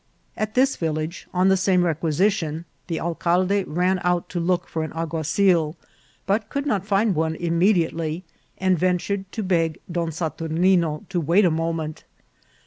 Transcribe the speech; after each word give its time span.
At 0.35 0.55
this 0.55 0.77
village, 0.77 1.27
on 1.31 1.49
the 1.49 1.55
same 1.55 1.85
requisition, 1.85 2.65
the 2.87 2.99
alcalde 2.99 3.65
ran 3.67 3.99
out 4.03 4.29
to 4.29 4.39
look 4.39 4.67
for 4.67 4.81
an 4.83 4.91
al 4.93 5.05
guazil, 5.05 5.75
but 6.25 6.49
could 6.49 6.65
not 6.65 6.87
find 6.87 7.13
one 7.13 7.35
immediately, 7.35 8.23
and 8.57 8.79
ven 8.79 8.97
tured 8.97 9.25
to 9.29 9.43
beg 9.43 9.79
Don 9.91 10.07
Saturnino 10.09 11.07
to 11.09 11.21
wait 11.21 11.45
a 11.45 11.51
moment. 11.51 12.03